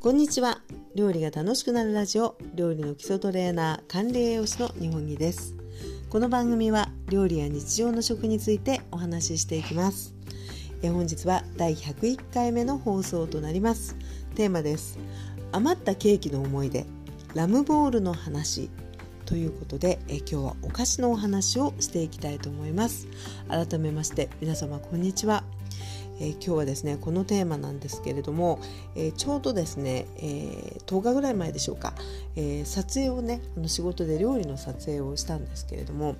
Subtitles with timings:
[0.00, 0.62] こんにちは。
[0.94, 2.38] 料理が楽しくなるラジオ。
[2.54, 5.54] 料理の基礎トレーナー管理栄養士の日本木です。
[6.08, 10.14] この番組は料理や日常の食についてお話ししていきます。
[10.82, 13.94] え本日は第101回目の放送となります。
[14.36, 14.98] テーマです。
[15.52, 16.86] 余ったケーキの思い出。
[17.34, 18.70] ラムボールの話。
[19.26, 23.06] ということでえ今日はお菓子のお話をしていきたいと思います。
[23.48, 25.44] 改めまして皆様こんにちは。
[26.20, 28.60] えー、今日はですねこのテーマなんですけれども、
[28.94, 31.94] えー、ちょうどですね、えー、10日ぐらい前でしょうか、
[32.36, 36.16] え撮影をねあの仕事で料理の撮影をしたんですけれども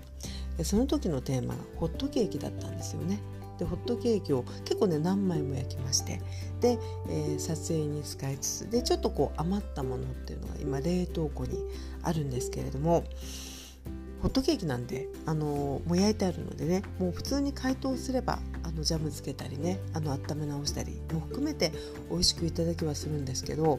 [0.65, 3.21] その時のテーマがホットケーキだったんですよね。
[3.59, 6.23] でホットケーキを結構ね何枚も焼きまして
[6.61, 6.79] で、
[7.11, 11.59] え撮影に使いつつでちょっとこう余ったものっていうのが今冷凍庫に
[12.03, 13.05] あるんですけれども
[14.23, 15.47] ホットケーキなんであの
[15.87, 18.39] もう焼いてあるのでねもう普通に解凍すれば
[18.81, 21.73] のジャムつけたりねあの温め直したりも含めて
[22.11, 23.79] 美味しくいただきはするんですけど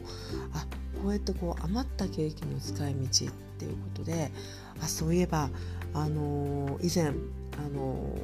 [0.54, 0.66] あ
[1.02, 4.30] こうやってこう余ったケーキの使い道っていうことで
[4.80, 5.50] あそういえば
[5.92, 7.12] あの以前あ
[7.74, 8.16] の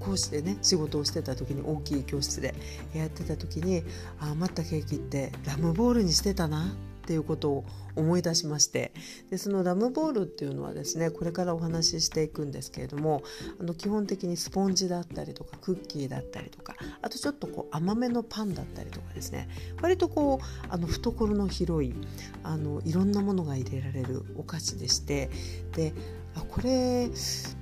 [0.00, 2.54] 講師でね仕事をしてた時に大きい教室で
[2.92, 3.84] やってた時に
[4.20, 7.64] 余ったケーキってラムボールにしてたなっっていうことを
[7.96, 8.92] 思い出しまして。
[9.30, 13.22] でそのラムボールっていうのはですねこれからお話ししていくんですけれども
[13.60, 19.48] あの基本的にスポンジだったりとかクッキーだったりとかあとちょっとこう甘めのパンだったりとかですね。
[19.80, 21.94] 割とこうあの懐の広い
[22.42, 25.30] あのいろんなものが入れられるお菓子でして。
[25.72, 25.92] で
[26.34, 27.10] あこれ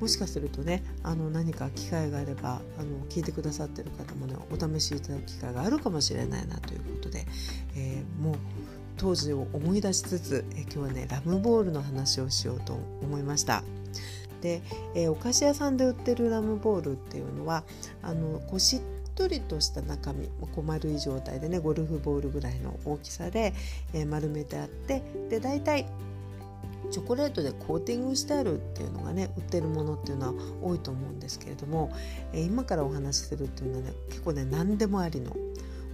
[0.00, 7.26] もしかするとねあの何か機会があればあの聞いてくださってる方もねお試しいただく機会があるかもしれないなということで、
[7.76, 8.36] えー、もう
[9.00, 13.64] 当時を思い出しつつ、え今日はねラムボールの話をしようと思いました。
[14.42, 14.60] で、
[14.94, 17.64] え、お菓子屋さんで売ってるラムボールっていうのは
[18.02, 18.80] あのこうしっ
[19.14, 23.54] とりとした中身こう丸い状態でねゴルフボールぐらいの大きさで、
[23.94, 25.86] え、丸めてあってで大体
[26.90, 31.90] チョコレートでコーティングしてあるっていうのがね売ってるものっていうのは多いと思うんですけれども、
[32.34, 35.34] えー、今からお話しするっていうのはね結構ね何でもありの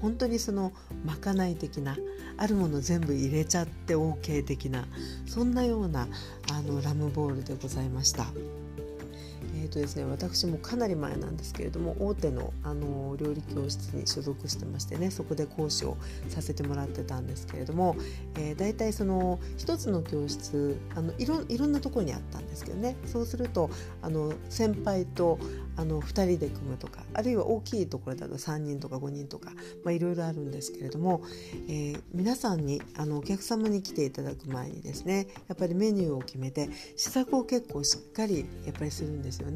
[0.01, 0.73] 本当にその
[1.05, 1.97] まかない的な
[2.37, 4.87] あるもの全部入れちゃって OK 的な
[5.27, 6.09] そんなような
[6.53, 8.27] あのラムボールでございました。
[9.67, 15.97] ーとですね、私もかなり前なんですけれども大手のあの料理教室に所属してましてねそこで講師を
[16.29, 17.97] させてもらってたんですけれども、
[18.37, 23.71] えー、大体その一つの教室あのいろいろんなところにあったんですけどねそうすると
[24.03, 25.39] あの先輩と
[25.77, 29.53] あの2人で組むとかあるいは大きいところだと3人とか5人とか、
[29.85, 31.23] まあ、いろいろあるんですけれども、
[31.69, 39.56] えー、皆さんにあのお客様に来ていただく前にですねやっぱりメニューを決めて試作を結構しっかりやっぱりするんですよね。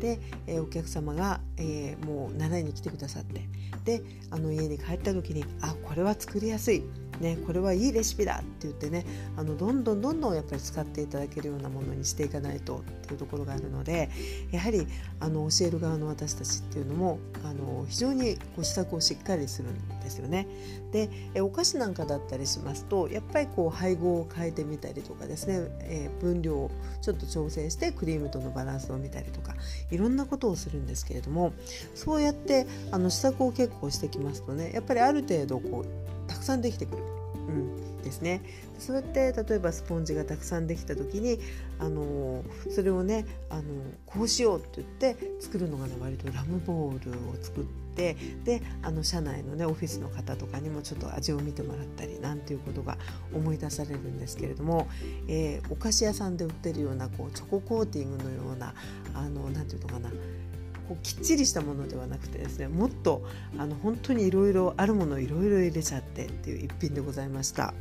[0.00, 3.42] で、えー、お客様が、えー、もう習いに来てくださって。
[3.84, 6.84] であの家に帰った時にあこれは作りやすい。
[7.22, 9.06] ね、これはいいレシピだって言ってね
[9.36, 14.10] あのどんどんどんどんやっぱり使っていただけるようなものにしていかないとっていうところがあるので
[14.50, 14.88] やはり
[15.20, 20.48] あの教える側の私たちっていうのもあの非常にこう施策をしっかりするんですよね。
[20.90, 21.08] で
[21.40, 29.54] お菓子なんかだったりしますとやっぱりこう配合を変えてみたりとかですね、えー、分量をちょっと調整してクリームとのバランスを見たりとか
[29.90, 31.52] いろんなことをするんですけれども
[31.94, 36.11] そうやってあの施策を結構してきますとねやっぱりある程度こう
[36.42, 37.02] くさんできてくる。
[37.48, 38.42] うん、ですね
[38.78, 41.38] そうやって例えばスポンジがたくさんできた時に
[41.78, 43.62] あのそれをねあの
[44.06, 47.64] こうしようって言って作るのがね割とラムボールを作っ
[47.94, 52.96] てであの社内のねオフィスの方とかにもちょっと味を見てもらったりなんていうことが
[53.34, 54.88] 思い出されるんですけれども、
[55.28, 58.74] えー、お菓子屋さんで売ってるようなこうチョココーティングのような
[59.14, 60.10] あのなんていうのかな
[60.92, 63.22] こうきっちりしたものではなくてですねもっと
[63.58, 67.72] あの本当にいろいろあるものをいろいろ入れちゃってっていう一品でございました。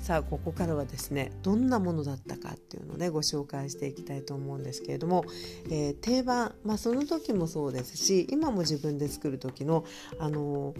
[0.00, 5.24] さあここからはですねどんなものだったかっていうのでご紹介していきたいと思うんですけれども、
[5.66, 9.84] えー、定番、まあ、その時もそうですし今も自分で作る時の
[10.18, 10.74] あの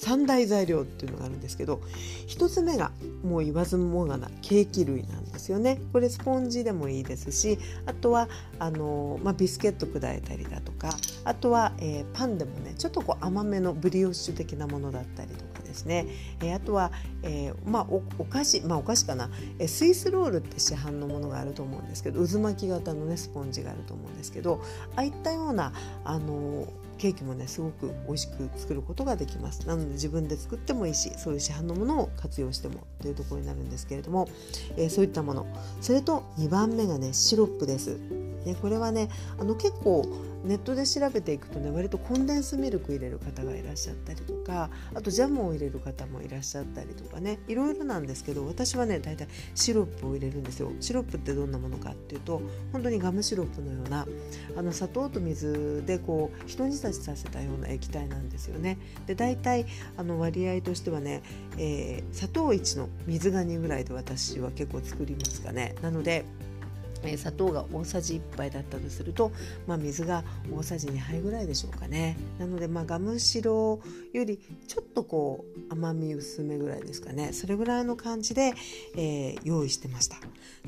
[0.00, 1.82] 三大材料っていうのがあるんですけど
[2.26, 2.90] 1つ目が
[3.22, 5.78] もう言わずもがなケーキ類なんですよね。
[5.92, 16.06] これスポンジでもいいですしあとはあの、まあ、ビスケット砕いたりだとかあとは、えー、パンでもねちょっとこう甘めのブリオッシュ的なものだったりとかですね、
[16.42, 24.62] えー、あとは、えー、まあおお菓子まあお菓子かな、えスイスロールって市販のものがあると思うんですけど渦巻き型のねスポンジがあると思うんですけど
[24.96, 25.72] ああいったような
[26.04, 26.66] あの
[26.98, 29.66] ケーキもねすごく美味しく作ることができます。
[29.66, 34.28] なので自分で作ってもいいしそういう市販のものを活用してもというところになるんですけれども、
[34.76, 35.46] えー、そういったもの。
[35.80, 37.96] それと2番目がねシロップです。
[38.44, 39.08] ね、これはね
[39.38, 40.04] あの結構
[40.44, 50.72] ネットで調べていくとね割とコンデンスミルク入れる方がいらっしゃったりとかあとジャムを入れる方もいらっしゃったりとかねいろいろなんですけど私はね大体シロップを入れるんですよ。
[50.80, 52.40] シロップってどんなものかっていうと
[52.72, 54.06] 本当にガムシロップのような
[54.56, 58.78] あの砂糖と水でこう一煮立ちさせたような液体なんですよね。
[59.06, 59.66] で大体
[59.96, 61.22] あの割合としてはね、
[61.58, 65.74] えー、砂糖1の水が2ぐらいで私は結構作りますかね。
[65.82, 66.24] なので
[67.04, 69.32] え砂糖が大さじ1杯だったとすると、
[69.66, 72.16] まあ、水が大さじ2杯ぐらいでしょうかね。
[72.38, 73.80] なので、まあ、ガムシロ
[74.12, 77.32] よりちょっとこう甘み薄めぐらいですかね。
[77.32, 78.54] それぐらいの感じで、
[78.96, 80.16] えー、用意してました。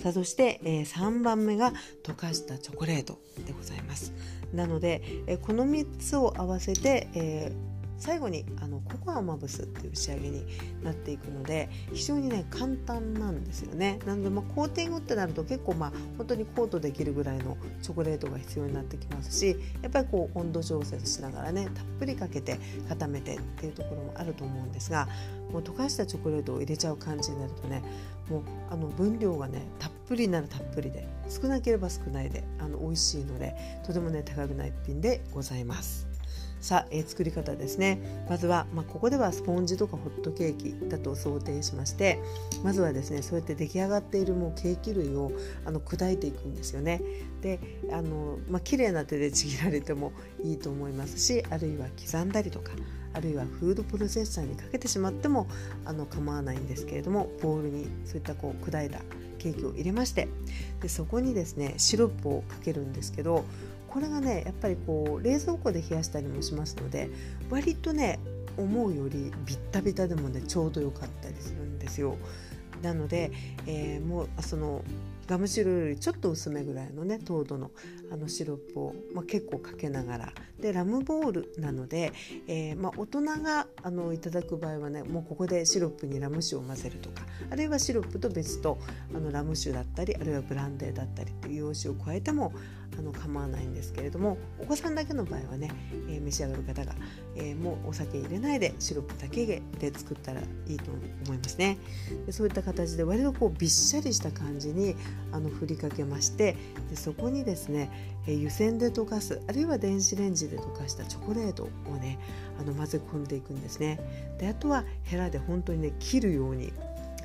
[0.01, 4.13] さあそして、えー、3番目が溶かしたチョコレートでございます。
[4.55, 10.45] なので、えー、この3つを合わせて、えー最後にあのココアをまぶすっていう仕上げに
[10.83, 22.59] なっていくので非常にね簡単なんですよねなので、ま、コーティングってなると結構まあ本当にコートできるぐらいのチョコレートが必要になってきますしやっぱりこう温度調節しながらねたっぷりかけて
[22.89, 25.07] 固めてっていうところもあると思うんですが
[25.53, 27.85] もう溶かしたチョコレートを入れちゃう感じになるとね
[28.29, 33.55] もうあの分量がねたっぷりならたっぷりで少なければ少ないであの美味しいので
[33.87, 36.12] とてもね高くない一品でございます。
[36.63, 37.99] さあ、えー、作り方ですね。
[38.31, 42.23] まずは、まあ、ここではスポンジとかホットケーキだと想定しまして
[42.63, 45.33] まずはですねそうやって出来上がっているもうケーキ類を
[45.67, 47.03] あの砕いていくんですよね。
[47.43, 47.59] で
[47.91, 50.13] あの、まあ綺麗な手でちぎられても
[50.45, 52.71] いいと思いますしあるいは刻んだりとか
[53.13, 55.49] あるいはフードプロセッサーにかけてしまっても
[55.85, 59.01] あの構わないんですけれどもボウルにそういったこう砕いた
[59.39, 60.29] ケーキを入れまして
[60.81, 63.45] でそこにですねシロップをかけるんですけど
[63.93, 67.11] これがねやっぱりこう冷蔵庫で冷やしたりもしますので
[67.51, 68.19] 割とね
[68.57, 72.17] 思うよりビッタビタでもねちょうど良かったりするんですよ。
[72.83, 73.31] なので、
[73.67, 74.83] えー、もうその
[75.29, 77.71] ガムシロよりちょっと薄めぐらいのね糖度の
[78.11, 82.13] あのシロップを、まあ、結構かけながらでラムボールなので、
[82.49, 88.79] えー、まあ、大人があのいただく場合はねもうここでシロップにラム酒を混ぜるとかあるいはシロップと別と
[89.15, 92.53] あのラム酒だったりあるいはブランデーだったりっていう用紙を加えても
[92.99, 95.71] あの構わないんですけれどもお子さんだけの場合はね、
[96.09, 96.93] えー、召し上がる方が、
[97.37, 99.47] えー、もうお酒入れないでシロップだけ
[99.79, 100.45] で作ったらい
[100.75, 100.91] いと
[101.27, 101.79] 思いますね。
[102.27, 104.95] でそういった形で割とこうびっしゃりした感じに
[105.33, 106.57] あの振りかけまして
[106.91, 107.91] でそこにですね、
[108.27, 112.19] え湯煎で溶かすあるいは電子レンジで溶かしたチョコレートをね
[112.61, 114.01] あの混ぜ込んでいくんですね。
[114.39, 116.73] であとはヘラで本当にね切るように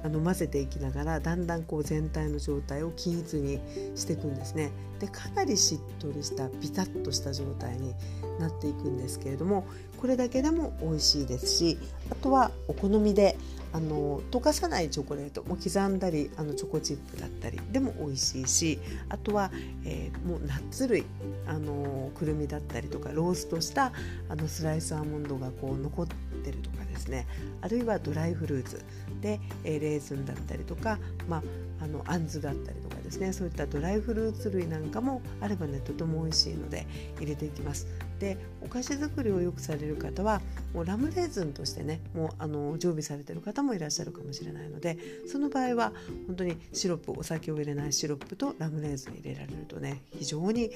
[0.03, 3.59] あの混ぜていきながらだんだんこう全体の状態を均一に
[3.95, 4.71] していくんですね。
[4.99, 7.93] でかなりしっとりしたピタッとした状態に
[8.39, 9.67] なっていくんですけれども
[9.97, 11.77] これだけでも美味しいですし
[12.11, 13.37] あとはお好みで
[13.73, 18.79] あの溶かさないチョコレートも刻んだりあのチョコチップだったりでも美味しいし
[19.09, 19.51] あとは、
[19.85, 21.05] えー、もうナッツ類
[21.45, 23.91] あのくるみだったりとかローストした
[24.29, 27.27] あのスライスアーモンドがこう残ってるとかですね。
[27.61, 28.81] あるいはドライフルーツ
[29.21, 30.97] で、えー、レーズンだったりとか、
[31.27, 31.43] まあ、
[31.83, 33.33] あのあんずだったりとかですね。
[33.33, 36.85] そういったドライフルーツ類なんかもあればねとても美味しいので
[37.17, 37.87] 入れていきます。
[38.19, 40.41] でお菓子作りをよくされる方は
[40.73, 45.93] もうラムレーズンとしてねもうあの常備されてる方もいらっしゃるかもしれないのでその場合は
[46.25, 50.71] 本当にシロップお酒を入れないシロップとラムレーズン入れられるとね非常に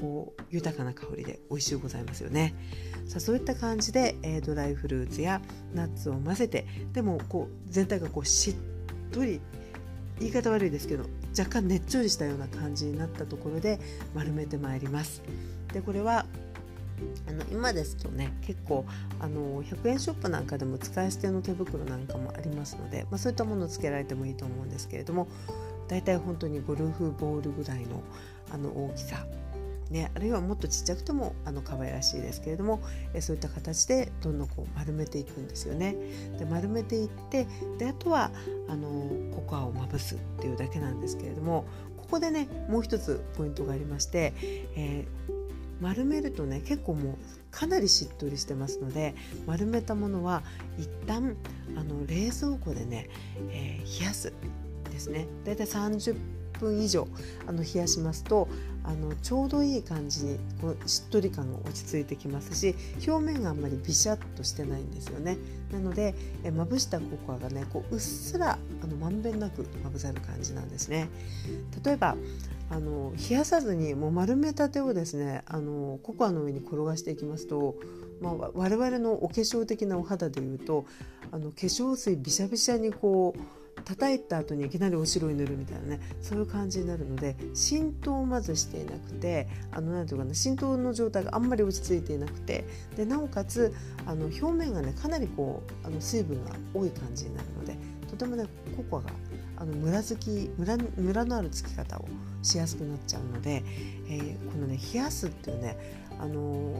[0.00, 2.54] こう豊かな香りで美味しゅうございますよね。
[3.06, 5.42] さあそういった感じで、えー、ドライフルーツや
[5.74, 8.54] ナッツを混ぜてでもこう全体がこうしっ
[9.10, 9.40] とり
[10.20, 11.04] 言い方悪いですけど
[11.36, 13.80] 若干ねっちょりしたような感じになったところで
[14.14, 15.22] 丸めてまいります。
[15.72, 16.26] でこれは
[17.28, 18.84] あの今ですとね結構
[19.18, 25.26] あの100円ショップなんかでも使い捨ての手袋なんかもありますので、まあ、そういったものをつけられてもいいと思うんですけれども
[25.88, 28.02] だいたい本当にゴルフボールぐらいの
[28.52, 29.26] あの大きさ
[29.94, 32.82] ね、あるいはもっとちっちゃくてもあの可愛らしいですけれども
[33.14, 35.94] えそういった形でどんどんこう丸めていくんですよね。
[36.36, 37.46] で丸めていって
[37.78, 38.32] であとは
[38.68, 38.88] あの
[39.36, 41.64] ココアをまぶすっていうだけなんですけれども
[41.96, 44.34] ここでねもう一つポイントがありまして、
[44.74, 45.44] えー
[45.80, 47.16] 丸めるとね結構もう
[47.50, 50.44] かなりしっとりしてますので丸めたものは
[50.78, 51.36] 一旦
[51.76, 53.10] あの冷蔵庫でね、
[53.50, 54.32] えー、冷やす
[54.90, 56.16] ですねだいたい30
[56.58, 57.08] 分以上
[57.46, 58.48] あの冷やしますと
[58.84, 62.74] あのちょうどいい感じにこうしっとり感が落ち着いてきますし
[63.06, 65.38] 表面があんまりビシャッとしてないんですよね。
[65.72, 71.08] なのでえまぶしたココアがねこううっすらあのまんべんなくまぶさる感じなんですね。
[71.82, 72.16] 例えば
[72.70, 77.76] あの冷やさずにもう丸めたてをですねあのココアの上に転がしていきますと、
[78.20, 80.86] まあ、我々のお化粧的なお肌でいうと
[81.30, 92.64] あの化粧水びしゃびしゃにこう叩いた後にいきなりお白い塗るみたいなねそういう感じになるので浸透をまずしていなくてあのなんていうかな浸透の状態があんまり落ち着いていなくて
[92.96, 93.74] でなおかつ
[94.06, 97.76] あの表面がねかなりこうあの水分が多い感じになるので
[98.10, 99.10] とてもねココアが
[99.56, 102.08] あのムラつきムラムラのあるつき方を
[102.42, 103.64] しやすくなっちゃうので、
[104.08, 105.76] えー、このね冷やすっていうね、
[106.18, 106.74] あの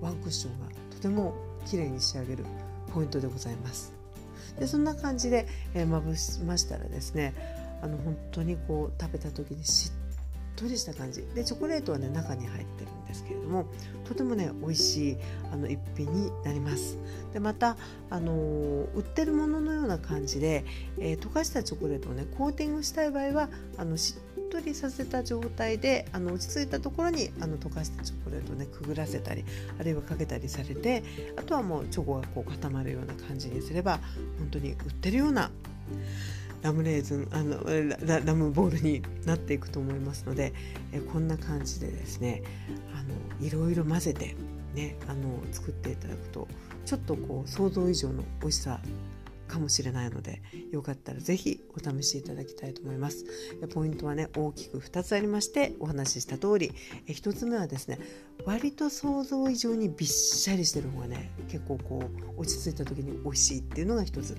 [0.00, 1.34] ワンクッションがとても
[1.66, 2.44] 綺麗に仕上げる
[2.92, 3.93] ポイントでございます。
[4.58, 7.34] でそんな感じで、えー、まぶしましたらですね
[7.82, 11.22] あの本当にこう食べた時にしっとりした感じ。
[11.34, 13.66] でチョコレートはね中に入ってるんですけれども
[14.04, 15.16] とてもね美味しい
[15.52, 16.96] あの一品になります。
[17.32, 17.76] でまた、
[18.10, 20.64] あのー、売ってるもののような感じで、
[20.98, 29.44] えー、溶かしたチョコレートをねコーティングしたい場合はあのしっとりさせた状態であの落ち着いたところにあの溶かしたチョコレートをねくぐらせたり
[29.80, 31.02] あるいはかけたりされて
[31.36, 33.98] あとはもうチョコがこう固まるような感じにすれば
[34.38, 35.50] 本当に売ってるような
[36.62, 37.64] ラムレーズンあの
[38.24, 40.52] ラムボールになっていくと思いますので
[40.92, 42.42] えこんな感じでですね
[42.94, 44.36] あのいろいろ混ぜて
[44.74, 46.46] ねあの作っていただくと
[46.86, 48.80] ちょっとこう想像以上の美味しさ
[49.46, 53.24] かもしれないのでよかったら是非お試しいただきたいと思います。
[53.72, 56.72] ポイントはね大きく2つありましてお話しした通り
[57.06, 57.98] 1つ目はですね
[58.44, 62.02] 割と想像以上にびっしゃりしてる方がね結構こ
[62.36, 64.36] う落ち着いた時に美味しいっていうのが1つ。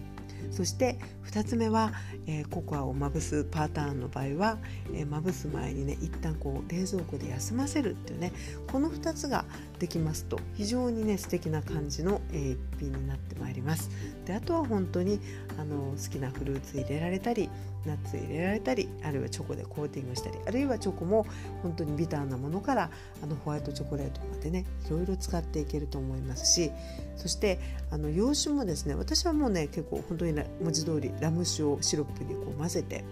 [0.51, 1.91] そして2つ目は、
[2.27, 4.57] えー、ココアをまぶすパターンの場合は、
[4.93, 8.31] えー、まぶす前にね一旦こう冷蔵庫で休ませるっていうね
[8.71, 9.45] この2つが
[9.79, 13.89] できますと非常にね素敵な感じの、えー、一品になってまいります。
[14.25, 15.19] であとは本当に
[15.57, 17.49] あの好きなフルーツ入れられたり
[17.85, 21.25] ナッツ入れられたりあるいはチョコでコーティングしたりあるいはチョコも
[21.63, 22.89] 本当にビターなものから
[23.21, 26.71] あのホワイトチョコレートまでねいろいろ使っていけると思いますし
[27.15, 27.59] そして
[27.91, 33.03] あの洋酒もですね私はもうね結構本当に文字通りラム酒をシロップにこう混ぜて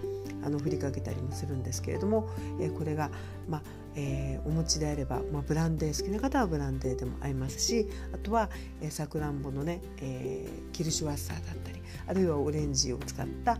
[0.44, 2.28] あの振りかけたりもするんですけれども、
[2.60, 3.10] え、これが、
[3.48, 3.62] まあ
[3.96, 8.50] えー、お餅であれば、まあ、ブランデー好きな方はブランデーでも合いますしあとは
[8.82, 11.73] えさくらんぼのね、えー、キルシュワッサーだったり
[12.08, 13.58] あるいはオレンジを使った、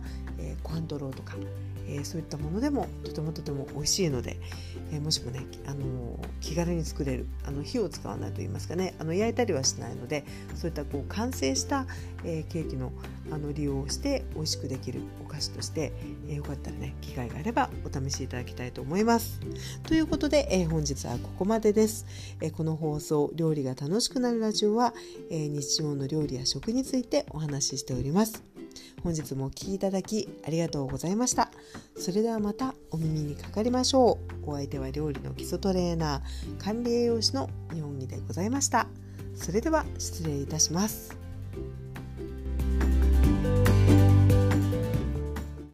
[0.62, 1.34] コアンドローとか、
[1.88, 4.36] えー、そういったものでもとてもとても美味しいので、
[4.92, 10.24] えー、もしもね、あの気軽に作れるあの火を使わないと言いますかねあの焼いたりはしないので
[10.54, 11.86] そういったこう完成した、
[12.24, 12.92] えケーキの
[13.30, 15.92] あの利用をして美味しくできるお菓子として、
[16.28, 19.40] えよかったらね機会があればお試しいただきたいと思います。
[19.84, 22.06] ということで、え本日はここまでです、
[22.40, 24.94] えこの放送「料理が楽しくなるラジオは」
[25.30, 28.42] え日常の料理や食についてお話ししております。
[29.02, 31.50] 本日もお聴きいただきありがとうございました。
[31.96, 34.50] それではまたお耳にかかりましょう。
[34.50, 38.86] お相手は料理の基礎トレーナー、管理栄養士の日本木でございました。
[39.34, 41.23] それでは失礼いたします。